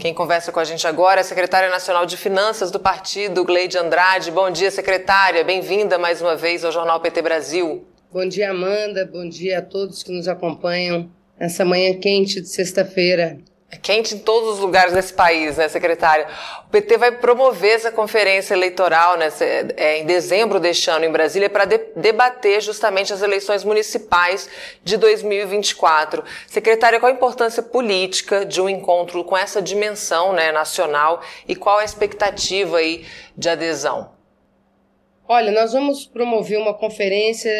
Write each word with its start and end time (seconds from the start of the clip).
Quem 0.00 0.14
conversa 0.14 0.50
com 0.50 0.58
a 0.58 0.64
gente 0.64 0.86
agora 0.86 1.20
é 1.20 1.22
a 1.22 1.24
secretária 1.24 1.68
nacional 1.68 2.06
de 2.06 2.16
Finanças 2.16 2.70
do 2.70 2.80
partido, 2.80 3.44
Gleide 3.44 3.76
Andrade. 3.76 4.30
Bom 4.30 4.50
dia, 4.50 4.70
secretária. 4.70 5.44
Bem-vinda 5.44 5.98
mais 5.98 6.22
uma 6.22 6.34
vez 6.34 6.64
ao 6.64 6.72
Jornal 6.72 7.00
PT 7.00 7.20
Brasil. 7.20 7.86
Bom 8.10 8.26
dia, 8.26 8.50
Amanda. 8.50 9.04
Bom 9.04 9.28
dia 9.28 9.58
a 9.58 9.62
todos 9.62 10.02
que 10.02 10.10
nos 10.10 10.26
acompanham 10.26 11.10
nessa 11.38 11.66
manhã 11.66 11.92
quente 12.00 12.40
de 12.40 12.48
sexta-feira. 12.48 13.36
É 13.72 13.76
quente 13.76 14.16
em 14.16 14.18
todos 14.18 14.54
os 14.54 14.58
lugares 14.58 14.92
desse 14.92 15.14
país, 15.14 15.56
né, 15.56 15.68
secretária? 15.68 16.26
O 16.66 16.70
PT 16.70 16.98
vai 16.98 17.12
promover 17.12 17.76
essa 17.76 17.92
conferência 17.92 18.52
eleitoral 18.52 19.16
né, 19.16 19.28
é, 19.76 19.98
em 19.98 20.06
dezembro 20.06 20.58
deste 20.58 20.90
ano 20.90 21.04
em 21.04 21.12
Brasília 21.12 21.48
para 21.48 21.66
de, 21.66 21.78
debater 21.94 22.60
justamente 22.60 23.12
as 23.12 23.22
eleições 23.22 23.62
municipais 23.62 24.50
de 24.82 24.96
2024. 24.96 26.24
Secretária, 26.48 26.98
qual 26.98 27.12
a 27.12 27.14
importância 27.14 27.62
política 27.62 28.44
de 28.44 28.60
um 28.60 28.68
encontro 28.68 29.22
com 29.22 29.36
essa 29.36 29.62
dimensão 29.62 30.32
né, 30.32 30.50
nacional 30.50 31.22
e 31.46 31.54
qual 31.54 31.78
a 31.78 31.84
expectativa 31.84 32.78
aí 32.78 33.06
de 33.36 33.48
adesão? 33.48 34.10
Olha, 35.28 35.52
nós 35.52 35.72
vamos 35.72 36.06
promover 36.06 36.58
uma 36.58 36.74
conferência 36.74 37.52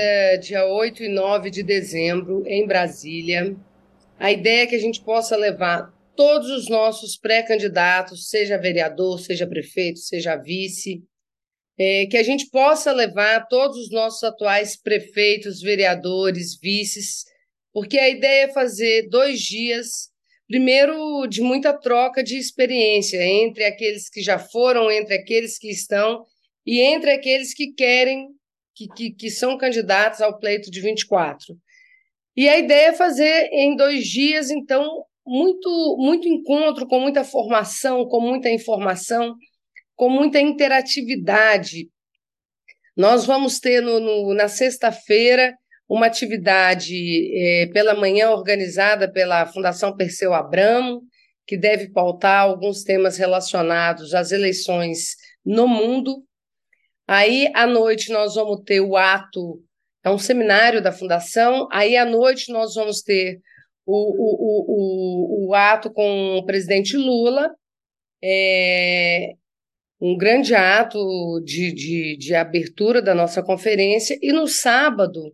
dia 0.43 0.67
8 0.67 1.05
e 1.05 1.09
9 1.09 1.51
de 1.51 1.63
dezembro 1.63 2.43
em 2.49 2.67
Brasília. 2.67 3.55
A 4.19 4.33
ideia 4.33 4.65
é 4.65 4.67
que 4.67 4.75
a 4.75 4.81
gente 4.81 5.01
possa 5.01 5.37
levar 5.37 6.00
todos 6.17 6.51
os 6.51 6.69
nossos 6.69 7.17
pré-candidatos, 7.17 8.29
seja 8.29 8.59
vereador, 8.59 9.21
seja 9.21 9.47
prefeito, 9.47 9.99
seja 9.99 10.37
vice, 10.37 11.03
é, 11.79 12.07
que 12.07 12.17
a 12.17 12.23
gente 12.23 12.51
possa 12.51 12.93
levar 12.93 13.47
todos 13.49 13.79
os 13.79 13.91
nossos 13.91 14.23
atuais 14.23 14.77
prefeitos, 14.77 15.63
vereadores, 15.63 16.59
vices, 16.61 17.25
porque 17.73 17.99
a 17.99 18.09
ideia 18.09 18.45
é 18.45 18.53
fazer 18.53 19.09
dois 19.09 19.41
dias, 19.41 20.11
primeiro, 20.47 21.27
de 21.27 21.41
muita 21.41 21.73
troca 21.73 22.23
de 22.23 22.37
experiência 22.37 23.23
entre 23.25 23.65
aqueles 23.65 24.11
que 24.11 24.21
já 24.21 24.39
foram, 24.39 24.91
entre 24.91 25.15
aqueles 25.15 25.59
que 25.59 25.71
estão 25.71 26.25
e 26.67 26.81
entre 26.81 27.13
aqueles 27.13 27.55
que 27.55 27.73
querem, 27.73 28.29
que, 28.75 28.89
que, 28.89 29.11
que 29.13 29.31
são 29.31 29.57
candidatos 29.57 30.21
ao 30.21 30.39
pleito 30.39 30.71
de 30.71 30.81
24. 30.81 31.57
E 32.37 32.49
a 32.49 32.59
ideia 32.59 32.89
é 32.89 32.93
fazer 32.93 33.49
em 33.53 33.77
dois 33.77 34.07
dias, 34.07 34.51
então, 34.51 35.05
muito, 35.31 35.97
muito 35.97 36.27
encontro, 36.27 36.89
com 36.89 36.99
muita 36.99 37.23
formação, 37.23 38.05
com 38.09 38.21
muita 38.21 38.51
informação, 38.51 39.37
com 39.95 40.11
muita 40.11 40.41
interatividade. 40.41 41.89
Nós 42.97 43.25
vamos 43.25 43.61
ter 43.61 43.81
no, 43.81 44.01
no 44.01 44.35
na 44.35 44.49
sexta-feira 44.49 45.55
uma 45.89 46.07
atividade 46.07 46.97
é, 47.33 47.67
pela 47.73 47.95
manhã 47.95 48.31
organizada 48.31 49.11
pela 49.11 49.47
Fundação 49.47 49.97
Perseu 49.97 50.35
Abramo, 50.35 51.03
que 51.47 51.57
deve 51.57 51.91
pautar 51.91 52.43
alguns 52.43 52.83
temas 52.83 53.17
relacionados 53.17 54.15
às 54.15 54.33
eleições 54.33 55.15
no 55.45 55.69
mundo. 55.69 56.25
Aí, 57.07 57.49
à 57.55 57.69
noite, 57.69 58.11
nós 58.11 58.35
vamos 58.35 58.63
ter 58.65 58.81
o 58.81 58.97
ato, 58.97 59.63
é 60.03 60.11
um 60.11 60.19
seminário 60.19 60.83
da 60.83 60.91
Fundação. 60.91 61.69
Aí, 61.71 61.97
à 61.97 62.05
noite, 62.05 62.53
nós 62.53 62.75
vamos 62.75 63.01
ter 63.03 63.41
o, 63.91 65.47
o, 65.47 65.47
o, 65.47 65.49
o 65.49 65.55
ato 65.55 65.91
com 65.93 66.37
o 66.39 66.45
presidente 66.45 66.97
Lula, 66.97 67.51
é 68.23 69.35
um 70.01 70.17
grande 70.17 70.55
ato 70.55 70.99
de, 71.45 71.73
de, 71.73 72.17
de 72.17 72.35
abertura 72.35 73.03
da 73.03 73.15
nossa 73.15 73.43
conferência, 73.43 74.19
e 74.23 74.33
no 74.33 74.47
sábado, 74.47 75.33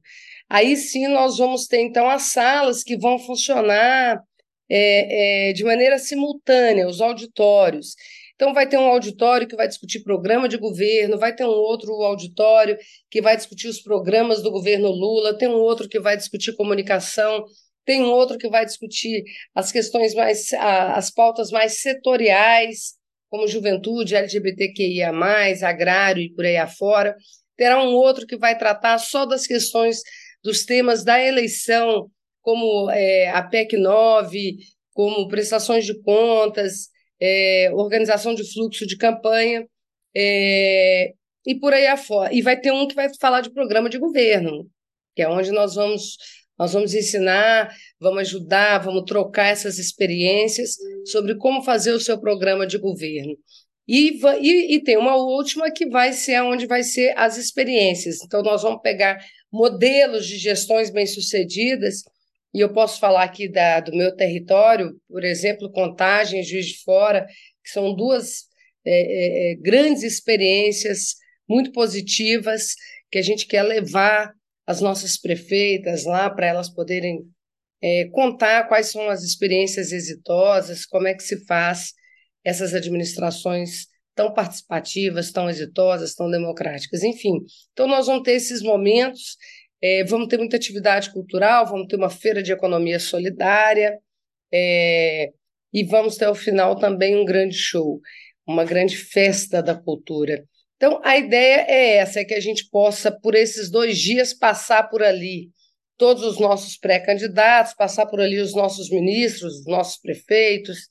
aí 0.48 0.76
sim 0.76 1.06
nós 1.08 1.38
vamos 1.38 1.66
ter 1.66 1.80
então 1.80 2.08
as 2.10 2.32
salas 2.32 2.82
que 2.82 2.96
vão 2.96 3.18
funcionar 3.18 4.20
é, 4.68 5.50
é, 5.50 5.52
de 5.52 5.62
maneira 5.62 5.98
simultânea, 5.98 6.88
os 6.88 7.00
auditórios. 7.00 7.94
Então, 8.34 8.52
vai 8.52 8.68
ter 8.68 8.76
um 8.76 8.84
auditório 8.84 9.48
que 9.48 9.56
vai 9.56 9.66
discutir 9.66 10.02
programa 10.02 10.46
de 10.46 10.58
governo, 10.58 11.18
vai 11.18 11.34
ter 11.34 11.44
um 11.44 11.48
outro 11.48 11.90
auditório 12.02 12.76
que 13.10 13.22
vai 13.22 13.34
discutir 13.34 13.66
os 13.66 13.80
programas 13.80 14.42
do 14.42 14.50
governo 14.50 14.90
Lula, 14.90 15.38
tem 15.38 15.48
um 15.48 15.54
outro 15.54 15.88
que 15.88 15.98
vai 15.98 16.18
discutir 16.18 16.54
comunicação 16.54 17.44
tem 17.86 18.02
outro 18.02 18.36
que 18.36 18.48
vai 18.48 18.66
discutir 18.66 19.22
as 19.54 19.70
questões 19.72 20.12
mais, 20.12 20.52
as 20.52 21.10
pautas 21.10 21.50
mais 21.50 21.80
setoriais, 21.80 22.94
como 23.30 23.46
juventude, 23.46 24.16
LGBTQIA, 24.16 25.12
agrário 25.62 26.22
e 26.22 26.34
por 26.34 26.44
aí 26.44 26.56
afora. 26.56 27.16
Terá 27.56 27.82
um 27.82 27.94
outro 27.94 28.26
que 28.26 28.36
vai 28.36 28.58
tratar 28.58 28.98
só 28.98 29.24
das 29.24 29.46
questões 29.46 30.00
dos 30.42 30.64
temas 30.64 31.04
da 31.04 31.22
eleição, 31.22 32.10
como 32.42 32.90
é, 32.90 33.30
a 33.30 33.42
PEC 33.42 33.76
9, 33.76 34.56
como 34.92 35.28
prestações 35.28 35.86
de 35.86 36.00
contas, 36.02 36.88
é, 37.20 37.70
organização 37.72 38.34
de 38.34 38.52
fluxo 38.52 38.86
de 38.86 38.96
campanha, 38.96 39.66
é, 40.14 41.12
e 41.46 41.54
por 41.54 41.72
aí 41.72 41.86
afora. 41.86 42.34
E 42.34 42.42
vai 42.42 42.58
ter 42.60 42.72
um 42.72 42.86
que 42.88 42.94
vai 42.94 43.08
falar 43.20 43.42
de 43.42 43.52
programa 43.52 43.88
de 43.88 43.98
governo, 43.98 44.68
que 45.14 45.22
é 45.22 45.28
onde 45.28 45.52
nós 45.52 45.76
vamos 45.76 46.16
nós 46.58 46.72
vamos 46.72 46.94
ensinar, 46.94 47.70
vamos 48.00 48.20
ajudar, 48.20 48.78
vamos 48.78 49.04
trocar 49.04 49.48
essas 49.48 49.78
experiências 49.78 50.76
sobre 51.04 51.36
como 51.36 51.62
fazer 51.62 51.92
o 51.92 52.00
seu 52.00 52.18
programa 52.18 52.66
de 52.66 52.78
governo. 52.78 53.36
E, 53.88 54.18
e, 54.40 54.74
e, 54.74 54.82
tem 54.82 54.96
uma 54.96 55.16
última 55.16 55.70
que 55.70 55.88
vai 55.88 56.12
ser 56.12 56.42
onde 56.42 56.66
vai 56.66 56.82
ser 56.82 57.16
as 57.16 57.36
experiências. 57.36 58.16
Então, 58.24 58.42
nós 58.42 58.62
vamos 58.62 58.82
pegar 58.82 59.24
modelos 59.52 60.26
de 60.26 60.36
gestões 60.38 60.90
bem-sucedidas, 60.90 62.02
e 62.52 62.60
eu 62.60 62.72
posso 62.72 62.98
falar 62.98 63.22
aqui 63.22 63.48
da, 63.48 63.80
do 63.80 63.94
meu 63.94 64.16
território, 64.16 64.98
por 65.08 65.22
exemplo, 65.22 65.70
Contagem, 65.70 66.42
Juiz 66.42 66.66
de 66.66 66.82
Fora, 66.82 67.26
que 67.62 67.70
são 67.70 67.94
duas 67.94 68.46
é, 68.84 68.92
é, 68.92 69.52
é 69.52 69.54
grandes 69.56 70.02
experiências 70.02 71.16
muito 71.48 71.70
positivas 71.70 72.74
que 73.10 73.18
a 73.18 73.22
gente 73.22 73.46
quer 73.46 73.62
levar 73.62 74.32
as 74.66 74.80
nossas 74.80 75.16
prefeitas 75.16 76.04
lá 76.04 76.28
para 76.28 76.46
elas 76.46 76.68
poderem 76.68 77.24
é, 77.82 78.06
contar 78.06 78.64
quais 78.68 78.90
são 78.90 79.08
as 79.08 79.22
experiências 79.22 79.92
exitosas, 79.92 80.84
como 80.84 81.06
é 81.06 81.14
que 81.14 81.22
se 81.22 81.44
faz 81.46 81.92
essas 82.44 82.74
administrações 82.74 83.86
tão 84.14 84.32
participativas, 84.32 85.30
tão 85.30 85.48
exitosas, 85.48 86.14
tão 86.14 86.30
democráticas, 86.30 87.02
enfim. 87.02 87.44
Então, 87.72 87.86
nós 87.86 88.06
vamos 88.06 88.22
ter 88.22 88.32
esses 88.32 88.62
momentos, 88.62 89.36
é, 89.80 90.04
vamos 90.04 90.28
ter 90.28 90.38
muita 90.38 90.56
atividade 90.56 91.12
cultural, 91.12 91.66
vamos 91.66 91.86
ter 91.86 91.96
uma 91.96 92.08
feira 92.08 92.42
de 92.42 92.50
economia 92.50 92.98
solidária, 92.98 93.98
é, 94.52 95.32
e 95.72 95.84
vamos 95.84 96.16
ter 96.16 96.24
ao 96.24 96.34
final 96.34 96.78
também 96.78 97.14
um 97.16 97.24
grande 97.24 97.54
show, 97.54 98.00
uma 98.46 98.64
grande 98.64 98.96
festa 98.96 99.62
da 99.62 99.74
cultura. 99.74 100.42
Então, 100.76 101.00
a 101.02 101.16
ideia 101.16 101.64
é 101.68 101.96
essa: 101.96 102.20
é 102.20 102.24
que 102.24 102.34
a 102.34 102.40
gente 102.40 102.68
possa, 102.70 103.10
por 103.10 103.34
esses 103.34 103.70
dois 103.70 103.98
dias, 103.98 104.34
passar 104.34 104.84
por 104.84 105.02
ali 105.02 105.50
todos 105.96 106.22
os 106.22 106.38
nossos 106.38 106.76
pré-candidatos, 106.76 107.74
passar 107.74 108.06
por 108.06 108.20
ali 108.20 108.38
os 108.38 108.54
nossos 108.54 108.90
ministros, 108.90 109.60
os 109.60 109.66
nossos 109.66 109.98
prefeitos, 109.98 110.86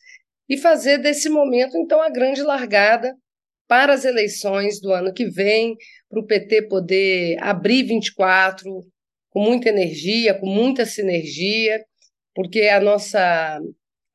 e 0.50 0.58
fazer 0.58 0.98
desse 0.98 1.30
momento, 1.30 1.78
então, 1.78 2.02
a 2.02 2.10
grande 2.10 2.42
largada 2.42 3.14
para 3.68 3.94
as 3.94 4.06
eleições 4.06 4.80
do 4.80 4.92
ano 4.92 5.14
que 5.14 5.26
vem, 5.26 5.76
para 6.10 6.20
o 6.20 6.26
PT 6.26 6.68
poder 6.68 7.38
abrir 7.42 7.84
24 7.84 8.70
com 9.30 9.40
muita 9.42 9.70
energia, 9.70 10.40
com 10.40 10.48
muita 10.48 10.86
sinergia, 10.86 11.84
porque 12.34 12.64
a 12.68 12.80
nossa, 12.80 13.60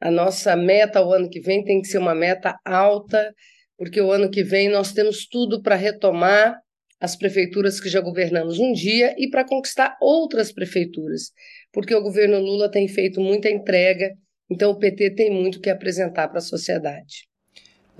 a 0.00 0.10
nossa 0.10 0.56
meta 0.56 1.04
o 1.04 1.12
ano 1.12 1.28
que 1.28 1.40
vem 1.40 1.64
tem 1.64 1.80
que 1.80 1.88
ser 1.88 1.98
uma 1.98 2.14
meta 2.14 2.56
alta 2.64 3.34
porque 3.80 3.98
o 3.98 4.12
ano 4.12 4.30
que 4.30 4.44
vem 4.44 4.68
nós 4.68 4.92
temos 4.92 5.26
tudo 5.26 5.62
para 5.62 5.74
retomar 5.74 6.60
as 7.00 7.16
prefeituras 7.16 7.80
que 7.80 7.88
já 7.88 7.98
governamos 7.98 8.58
um 8.58 8.74
dia 8.74 9.14
e 9.16 9.30
para 9.30 9.42
conquistar 9.42 9.96
outras 10.02 10.52
prefeituras, 10.52 11.32
porque 11.72 11.94
o 11.94 12.02
governo 12.02 12.38
Lula 12.38 12.70
tem 12.70 12.86
feito 12.86 13.22
muita 13.22 13.48
entrega, 13.48 14.14
então 14.50 14.72
o 14.72 14.78
PT 14.78 15.14
tem 15.14 15.30
muito 15.30 15.62
que 15.62 15.70
apresentar 15.70 16.28
para 16.28 16.40
a 16.40 16.42
sociedade. 16.42 17.29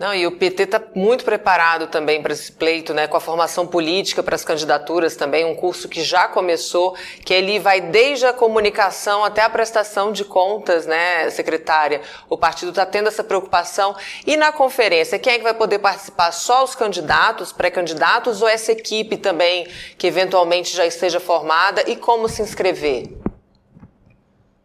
Não, 0.00 0.14
e 0.14 0.26
o 0.26 0.32
PT 0.32 0.62
está 0.62 0.82
muito 0.94 1.26
preparado 1.26 1.87
também 1.88 2.23
para 2.23 2.32
esse 2.32 2.50
pleito, 2.50 2.94
né? 2.94 3.06
Com 3.06 3.19
a 3.19 3.20
formação 3.20 3.67
política 3.67 4.23
para 4.23 4.35
as 4.35 4.43
candidaturas 4.43 5.14
também, 5.14 5.44
um 5.44 5.55
curso 5.55 5.91
que 5.91 6.02
já 6.02 6.26
começou, 6.26 6.97
que 7.23 7.35
ele 7.35 7.58
vai 7.58 7.82
desde 7.82 8.25
a 8.25 8.32
comunicação 8.32 9.23
até 9.23 9.43
a 9.43 9.50
prestação 9.50 10.11
de 10.11 10.25
contas, 10.25 10.87
né, 10.87 11.29
secretária? 11.29 12.00
O 12.31 12.38
partido 12.38 12.70
está 12.70 12.87
tendo 12.87 13.08
essa 13.08 13.23
preocupação. 13.23 13.94
E 14.26 14.38
na 14.38 14.50
conferência, 14.50 15.19
quem 15.19 15.35
é 15.35 15.37
que 15.37 15.44
vai 15.44 15.52
poder 15.52 15.81
participar? 15.81 16.32
Só 16.32 16.64
os 16.64 16.75
candidatos, 16.75 17.53
pré-candidatos 17.53 18.41
ou 18.41 18.49
essa 18.49 18.73
equipe 18.73 19.19
também 19.19 19.67
que 19.99 20.06
eventualmente 20.06 20.75
já 20.75 20.87
esteja 20.87 21.20
formada? 21.20 21.85
E 21.87 21.94
como 21.94 22.26
se 22.26 22.41
inscrever? 22.41 23.19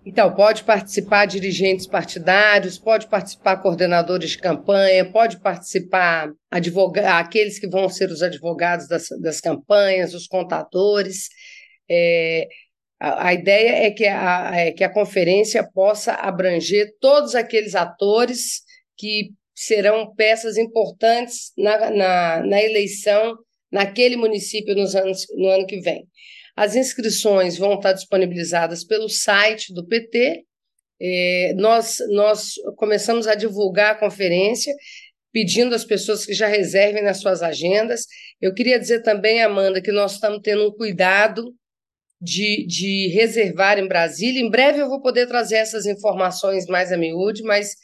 Então, 0.06 0.36
pode 0.36 0.64
participar 0.64 1.26
dirigentes 1.26 1.88
partidários, 1.88 2.78
pode 2.78 3.08
participar 3.08 3.58
coordenadores 3.58 4.32
de 4.32 4.38
campanha, 4.38 5.12
pode 5.12 5.40
participar 5.40 6.32
aqueles 6.52 7.58
que 7.58 7.68
vão 7.68 7.90
ser 7.90 8.12
os 8.12 8.22
advogados 8.22 8.88
das, 8.88 9.08
das 9.20 9.42
campanhas, 9.42 10.14
os 10.14 10.28
contadores. 10.28 11.28
É, 11.90 12.48
a, 13.00 13.30
a, 13.30 13.34
ideia 13.34 13.88
é 13.88 13.92
que 13.92 14.06
a, 14.06 14.52
é 14.56 14.72
que 14.72 14.84
a 14.84 14.94
conferência 14.94 15.68
possa 15.74 16.14
abranger 16.14 16.94
todos 17.02 17.34
aqueles 17.34 17.74
atores 17.74 18.62
que 18.96 19.32
serão 19.56 20.14
peças 20.14 20.56
importantes 20.56 21.52
na, 21.58 21.90
na, 21.90 22.46
na 22.46 22.62
eleição 22.62 23.36
naquele 23.72 24.16
município 24.18 24.76
nos 24.76 24.96
anos, 24.96 25.26
no 25.36 25.48
ano 25.50 25.66
que 25.66 25.80
vem. 25.80 26.08
As 26.56 26.76
inscrições 26.76 27.58
vão 27.58 27.76
estar 27.76 27.94
disponibilizadas 27.94 28.84
pelo 28.86 29.10
site 29.10 29.74
do 29.74 29.86
PT. 29.86 30.44
É, 31.02 31.54
nós, 31.58 31.98
nós 32.10 32.54
começamos 32.78 33.28
a 33.28 33.36
divulgar 33.36 33.92
a 33.92 34.00
conferência, 34.00 34.74
pedindo 35.34 35.76
às 35.76 35.84
pessoas 35.84 36.26
que 36.26 36.34
já 36.34 36.48
reservem 36.48 37.04
nas 37.04 37.20
suas 37.20 37.44
agendas. 37.44 38.06
Eu 38.40 38.54
queria 38.54 38.80
dizer 38.80 39.02
também, 39.02 39.44
Amanda, 39.44 39.82
que 39.82 39.92
nós 39.92 40.14
estamos 40.14 40.40
tendo 40.42 40.68
um 40.68 40.72
cuidado 40.72 41.54
de, 42.22 42.66
de 42.66 43.10
reservar 43.10 43.78
em 43.78 43.88
Brasília. 43.88 44.42
Em 44.42 44.50
breve 44.50 44.80
eu 44.80 44.88
vou 44.88 45.02
poder 45.02 45.28
trazer 45.28 45.58
essas 45.58 45.86
informações 45.86 46.66
mais 46.68 46.92
a 46.92 46.98
miúde, 46.98 47.44
mas 47.44 47.76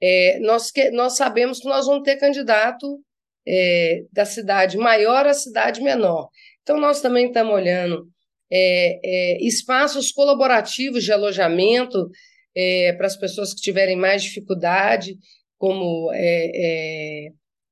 é, 0.00 0.38
nós, 0.40 0.70
que, 0.70 0.90
nós 0.90 1.16
sabemos 1.16 1.60
que 1.60 1.68
nós 1.68 1.86
vamos 1.86 2.02
ter 2.02 2.16
candidato 2.16 2.98
é, 3.46 4.02
da 4.10 4.24
cidade 4.24 4.78
maior 4.78 5.26
à 5.26 5.34
cidade 5.34 5.82
menor. 5.82 6.30
Então, 6.62 6.80
nós 6.80 7.02
também 7.02 7.26
estamos 7.26 7.52
olhando 7.52 8.08
é, 8.50 9.00
é 9.02 9.44
espaços 9.44 10.12
colaborativos 10.12 11.04
de 11.04 11.12
alojamento 11.12 12.08
é, 12.54 12.92
para 12.92 13.06
as 13.06 13.16
pessoas 13.16 13.52
que 13.52 13.60
tiverem 13.60 13.96
mais 13.96 14.22
dificuldade, 14.22 15.16
como, 15.58 16.10
é, 16.14 17.28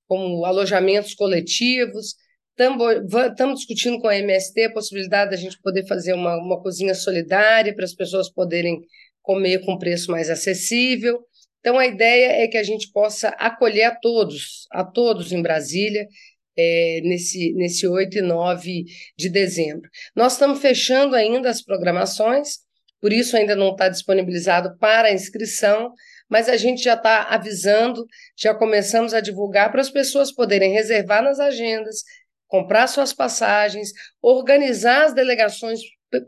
como 0.09 0.45
alojamentos 0.45 1.15
coletivos. 1.15 2.17
Estamos 2.59 3.61
discutindo 3.61 3.99
com 4.01 4.09
a 4.09 4.17
MST 4.17 4.65
a 4.65 4.73
possibilidade 4.73 5.31
da 5.31 5.37
gente 5.37 5.61
poder 5.61 5.87
fazer 5.87 6.13
uma, 6.13 6.37
uma 6.37 6.61
cozinha 6.61 6.95
solidária 6.95 7.75
para 7.75 7.85
as 7.85 7.95
pessoas 7.95 8.31
poderem 8.31 8.81
comer 9.23 9.65
com 9.65 9.79
preço 9.79 10.11
mais 10.11 10.29
acessível. 10.29 11.21
Então, 11.61 11.79
a 11.79 11.87
ideia 11.87 12.43
é 12.43 12.49
que 12.49 12.59
a 12.59 12.63
gente 12.63 12.91
possa 12.91 13.29
acolher 13.31 13.85
a 13.85 13.95
todos, 13.95 14.67
a 14.71 14.85
todos 14.85 15.31
em 15.31 15.41
Brasília, 15.41 16.09
é, 16.56 17.00
nesse, 17.02 17.52
nesse 17.54 17.87
8 17.87 18.19
e 18.19 18.22
9 18.22 18.84
de 19.16 19.28
dezembro. 19.28 19.88
Nós 20.14 20.34
estamos 20.34 20.60
fechando 20.60 21.14
ainda 21.14 21.50
as 21.50 21.62
programações, 21.62 22.58
por 23.00 23.12
isso 23.12 23.37
ainda 23.37 23.56
não 23.56 23.72
está 23.72 23.88
disponibilizado 23.88 24.76
para 24.78 25.12
inscrição, 25.12 25.93
mas 26.28 26.49
a 26.49 26.56
gente 26.56 26.82
já 26.82 26.94
está 26.94 27.25
avisando, 27.25 28.06
já 28.37 28.54
começamos 28.54 29.12
a 29.12 29.20
divulgar 29.20 29.70
para 29.70 29.81
as 29.81 29.90
pessoas 29.90 30.32
poderem 30.32 30.72
reservar 30.72 31.22
nas 31.22 31.38
agendas, 31.40 32.02
comprar 32.46 32.87
suas 32.87 33.12
passagens, 33.12 33.90
organizar 34.22 35.06
as 35.06 35.14
delegações 35.14 35.81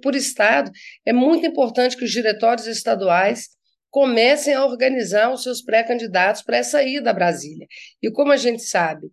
por 0.02 0.14
estado. 0.14 0.70
É 1.04 1.12
muito 1.12 1.46
importante 1.46 1.96
que 1.96 2.04
os 2.04 2.10
diretórios 2.10 2.66
estaduais 2.66 3.48
comecem 3.90 4.54
a 4.54 4.64
organizar 4.64 5.32
os 5.32 5.42
seus 5.42 5.62
pré-candidatos 5.62 6.42
para 6.42 6.56
essa 6.56 6.82
ida 6.82 7.10
a 7.10 7.14
Brasília. 7.14 7.66
E 8.02 8.10
como 8.10 8.32
a 8.32 8.36
gente 8.36 8.62
sabe 8.62 9.08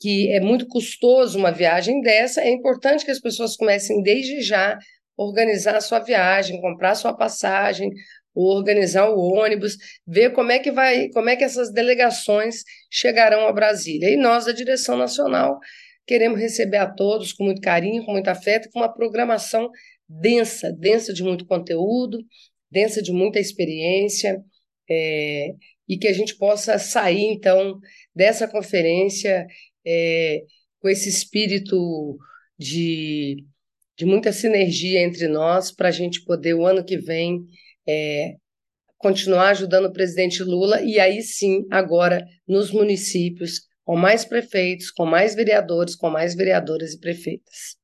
que 0.00 0.30
é 0.32 0.40
muito 0.40 0.66
custoso 0.66 1.38
uma 1.38 1.50
viagem 1.50 2.00
dessa, 2.00 2.40
é 2.40 2.50
importante 2.50 3.04
que 3.04 3.10
as 3.10 3.20
pessoas 3.20 3.56
comecem 3.56 4.02
desde 4.02 4.42
já 4.42 4.78
organizar 5.16 5.76
a 5.76 5.80
sua 5.80 6.00
viagem, 6.00 6.60
comprar 6.60 6.90
a 6.90 6.94
sua 6.96 7.14
passagem, 7.16 7.90
organizar 8.34 9.10
o 9.10 9.18
ônibus, 9.18 9.76
ver 10.06 10.32
como 10.32 10.50
é 10.50 10.58
que 10.58 10.72
vai, 10.72 11.08
como 11.10 11.28
é 11.28 11.36
que 11.36 11.44
essas 11.44 11.72
delegações 11.72 12.62
chegarão 12.90 13.46
a 13.46 13.52
Brasília. 13.52 14.10
E 14.10 14.16
nós 14.16 14.44
da 14.44 14.52
direção 14.52 14.96
nacional 14.96 15.58
queremos 16.06 16.40
receber 16.40 16.78
a 16.78 16.90
todos 16.90 17.32
com 17.32 17.44
muito 17.44 17.60
carinho, 17.60 18.04
com 18.04 18.12
muito 18.12 18.28
afeto, 18.28 18.68
com 18.70 18.80
uma 18.80 18.92
programação 18.92 19.70
densa, 20.08 20.72
densa 20.72 21.14
de 21.14 21.22
muito 21.22 21.46
conteúdo, 21.46 22.18
densa 22.70 23.00
de 23.00 23.12
muita 23.12 23.38
experiência, 23.38 24.42
é, 24.90 25.54
e 25.88 25.96
que 25.96 26.08
a 26.08 26.12
gente 26.12 26.36
possa 26.36 26.78
sair, 26.78 27.24
então, 27.24 27.78
dessa 28.14 28.48
conferência 28.48 29.46
é, 29.86 30.42
com 30.80 30.88
esse 30.88 31.08
espírito 31.08 32.18
de, 32.58 33.44
de 33.96 34.04
muita 34.04 34.32
sinergia 34.32 35.00
entre 35.02 35.28
nós, 35.28 35.72
para 35.72 35.88
a 35.88 35.92
gente 35.92 36.24
poder, 36.24 36.54
o 36.54 36.66
ano 36.66 36.84
que 36.84 36.98
vem, 36.98 37.44
é, 37.86 38.34
continuar 38.98 39.50
ajudando 39.50 39.86
o 39.86 39.92
presidente 39.92 40.42
Lula, 40.42 40.80
e 40.82 40.98
aí 40.98 41.22
sim, 41.22 41.66
agora, 41.70 42.24
nos 42.48 42.70
municípios, 42.70 43.60
com 43.84 43.96
mais 43.96 44.24
prefeitos, 44.24 44.90
com 44.90 45.04
mais 45.04 45.34
vereadores, 45.34 45.94
com 45.94 46.08
mais 46.08 46.34
vereadoras 46.34 46.94
e 46.94 47.00
prefeitas. 47.00 47.76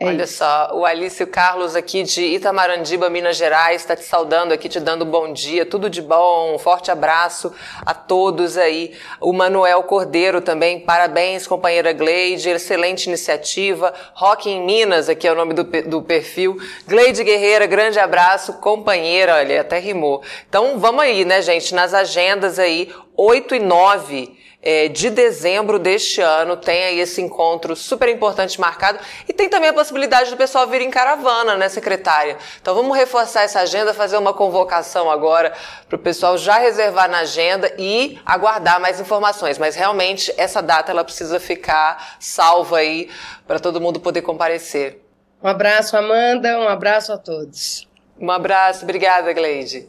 É 0.00 0.06
Olha 0.06 0.22
isso. 0.22 0.34
só, 0.34 0.70
o 0.74 0.86
Alício 0.86 1.26
Carlos 1.26 1.74
aqui 1.74 2.04
de 2.04 2.22
Itamarandiba, 2.22 3.10
Minas 3.10 3.36
Gerais, 3.36 3.80
está 3.80 3.96
te 3.96 4.04
saudando 4.04 4.52
aqui, 4.52 4.68
te 4.68 4.78
dando 4.78 5.04
bom 5.04 5.32
dia, 5.32 5.66
tudo 5.66 5.90
de 5.90 6.00
bom, 6.00 6.54
um 6.54 6.58
forte 6.58 6.88
abraço 6.88 7.52
a 7.84 7.92
todos 7.92 8.56
aí. 8.56 8.94
O 9.20 9.32
Manuel 9.32 9.82
Cordeiro 9.82 10.40
também, 10.40 10.78
parabéns, 10.78 11.48
companheira 11.48 11.92
Gleide, 11.92 12.48
excelente 12.48 13.06
iniciativa. 13.08 13.92
Rock 14.14 14.48
em 14.48 14.64
Minas, 14.64 15.08
aqui 15.08 15.26
é 15.26 15.32
o 15.32 15.34
nome 15.34 15.52
do, 15.52 15.64
do 15.64 16.00
perfil. 16.00 16.56
Gleide 16.86 17.24
Guerreira, 17.24 17.66
grande 17.66 17.98
abraço, 17.98 18.52
companheira, 18.52 19.34
olha, 19.34 19.62
até 19.62 19.80
rimou. 19.80 20.22
Então 20.48 20.78
vamos 20.78 21.02
aí, 21.02 21.24
né, 21.24 21.42
gente, 21.42 21.74
nas 21.74 21.92
agendas 21.92 22.60
aí, 22.60 22.94
8 23.16 23.56
e 23.56 23.58
9 23.58 24.37
é, 24.60 24.88
de 24.88 25.08
dezembro 25.10 25.78
deste 25.78 26.20
ano 26.20 26.56
tem 26.56 26.84
aí 26.84 27.00
esse 27.00 27.22
encontro 27.22 27.76
super 27.76 28.08
importante 28.08 28.60
marcado 28.60 28.98
e 29.28 29.32
tem 29.32 29.48
também 29.48 29.70
a 29.70 29.72
possibilidade 29.72 30.30
do 30.30 30.36
pessoal 30.36 30.66
vir 30.66 30.80
em 30.80 30.90
caravana, 30.90 31.56
né, 31.56 31.68
secretária? 31.68 32.36
Então 32.60 32.74
vamos 32.74 32.96
reforçar 32.96 33.42
essa 33.42 33.60
agenda, 33.60 33.94
fazer 33.94 34.16
uma 34.16 34.34
convocação 34.34 35.10
agora 35.10 35.52
para 35.88 35.96
o 35.96 35.98
pessoal 35.98 36.36
já 36.36 36.58
reservar 36.58 37.08
na 37.08 37.20
agenda 37.20 37.72
e 37.78 38.18
aguardar 38.26 38.80
mais 38.80 38.98
informações. 38.98 39.58
Mas 39.58 39.76
realmente 39.76 40.32
essa 40.36 40.60
data 40.60 40.90
ela 40.90 41.04
precisa 41.04 41.38
ficar 41.38 42.16
salva 42.18 42.78
aí 42.78 43.08
para 43.46 43.60
todo 43.60 43.80
mundo 43.80 44.00
poder 44.00 44.22
comparecer. 44.22 45.02
Um 45.40 45.46
abraço, 45.46 45.96
Amanda, 45.96 46.58
um 46.58 46.66
abraço 46.66 47.12
a 47.12 47.18
todos. 47.18 47.86
Um 48.20 48.28
abraço, 48.28 48.82
obrigada, 48.82 49.32
Gleide. 49.32 49.86